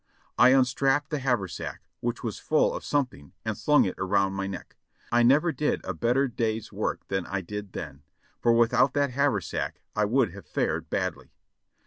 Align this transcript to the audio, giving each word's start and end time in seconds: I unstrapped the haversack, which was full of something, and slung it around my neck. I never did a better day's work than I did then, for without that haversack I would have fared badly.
I 0.35 0.49
unstrapped 0.49 1.11
the 1.11 1.19
haversack, 1.19 1.81
which 1.99 2.23
was 2.23 2.39
full 2.39 2.73
of 2.73 2.83
something, 2.83 3.33
and 3.45 3.55
slung 3.55 3.85
it 3.85 3.93
around 3.99 4.33
my 4.33 4.47
neck. 4.47 4.75
I 5.11 5.21
never 5.21 5.51
did 5.51 5.79
a 5.85 5.93
better 5.93 6.27
day's 6.27 6.73
work 6.73 7.07
than 7.07 7.27
I 7.27 7.41
did 7.41 7.73
then, 7.73 8.01
for 8.39 8.51
without 8.51 8.95
that 8.95 9.11
haversack 9.11 9.81
I 9.95 10.05
would 10.05 10.31
have 10.33 10.47
fared 10.47 10.89
badly. 10.89 11.33